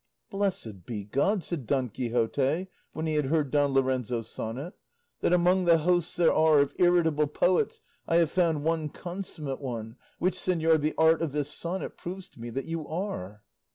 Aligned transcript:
"Blessed 0.31 0.83
be 0.87 1.03
God," 1.03 1.43
said 1.43 1.67
Don 1.67 1.87
Quixote 1.89 2.65
when 2.93 3.05
he 3.05 3.13
had 3.13 3.25
heard 3.25 3.51
Don 3.51 3.71
Lorenzo's 3.71 4.27
sonnet, 4.27 4.73
"that 5.19 5.31
among 5.31 5.65
the 5.65 5.77
hosts 5.77 6.15
there 6.15 6.33
are 6.33 6.57
of 6.59 6.73
irritable 6.79 7.27
poets 7.27 7.81
I 8.07 8.15
have 8.15 8.31
found 8.31 8.63
one 8.63 8.89
consummate 8.89 9.61
one, 9.61 9.97
which, 10.17 10.33
señor, 10.39 10.81
the 10.81 10.95
art 10.97 11.21
of 11.21 11.33
this 11.33 11.51
sonnet 11.53 11.97
proves 11.97 12.29
to 12.29 12.39
me 12.39 12.49
that 12.49 12.65
you 12.65 12.87
are!" 12.87 13.43